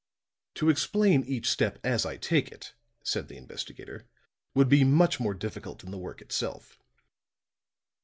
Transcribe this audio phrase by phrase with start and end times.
[0.55, 4.07] "To explain each step as I take it," said the investigator,
[4.55, 6.79] "would be much more difficult than the work itself.